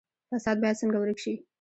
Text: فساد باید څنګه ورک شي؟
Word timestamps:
فساد 0.31 0.57
باید 0.61 0.79
څنګه 0.81 0.97
ورک 0.99 1.17
شي؟ 1.23 1.33